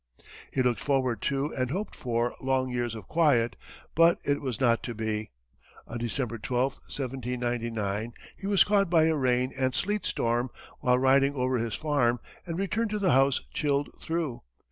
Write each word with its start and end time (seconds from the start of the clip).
He 0.51 0.63
looked 0.63 0.79
forward 0.79 1.21
to 1.29 1.53
and 1.53 1.69
hoped 1.69 1.95
for 1.95 2.33
long 2.41 2.71
years 2.71 2.95
of 2.95 3.07
quiet, 3.07 3.55
but 3.93 4.17
it 4.25 4.41
was 4.41 4.59
not 4.59 4.81
to 4.81 4.95
be. 4.95 5.29
On 5.85 5.99
December 5.99 6.39
12, 6.39 6.73
1799, 6.87 8.11
he 8.35 8.47
was 8.47 8.63
caught 8.63 8.89
by 8.89 9.03
a 9.03 9.15
rain 9.15 9.53
and 9.55 9.75
sleet 9.75 10.03
storm, 10.07 10.49
while 10.79 10.97
riding 10.97 11.35
over 11.35 11.59
his 11.59 11.75
farm, 11.75 12.19
and 12.47 12.57
returned 12.57 12.89
to 12.89 12.97
the 12.97 13.11
house 13.11 13.41
chilled 13.53 13.89
through. 14.01 14.41